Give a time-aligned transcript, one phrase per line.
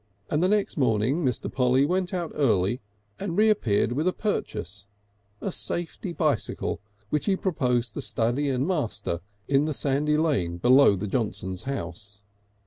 [0.31, 1.47] And the next morning Mr.
[1.53, 2.81] Polly went out early
[3.19, 4.87] and reappeared with a purchase,
[5.39, 6.81] a safety bicycle,
[7.11, 12.23] which he proposed to study and master in the sandy lane below the Johnsons' house.